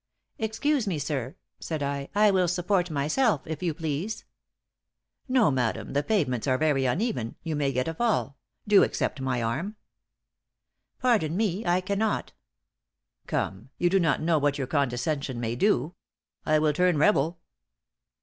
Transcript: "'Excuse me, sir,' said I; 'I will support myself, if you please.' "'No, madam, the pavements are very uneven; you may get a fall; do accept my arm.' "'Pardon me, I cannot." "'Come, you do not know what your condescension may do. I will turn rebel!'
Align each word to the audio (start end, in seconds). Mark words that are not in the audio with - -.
"'Excuse 0.39 0.87
me, 0.87 0.97
sir,' 0.97 1.35
said 1.59 1.83
I; 1.83 2.09
'I 2.15 2.31
will 2.31 2.47
support 2.47 2.89
myself, 2.89 3.41
if 3.45 3.61
you 3.61 3.71
please.' 3.75 4.25
"'No, 5.27 5.51
madam, 5.51 5.93
the 5.93 6.01
pavements 6.01 6.47
are 6.47 6.57
very 6.57 6.85
uneven; 6.85 7.35
you 7.43 7.55
may 7.55 7.71
get 7.71 7.87
a 7.87 7.93
fall; 7.93 8.39
do 8.67 8.81
accept 8.81 9.21
my 9.21 9.43
arm.' 9.43 9.75
"'Pardon 10.97 11.37
me, 11.37 11.63
I 11.67 11.81
cannot." 11.81 12.31
"'Come, 13.27 13.69
you 13.77 13.91
do 13.91 13.99
not 13.99 14.23
know 14.23 14.39
what 14.39 14.57
your 14.57 14.65
condescension 14.65 15.39
may 15.39 15.55
do. 15.55 15.93
I 16.47 16.57
will 16.57 16.73
turn 16.73 16.97
rebel!' 16.97 17.37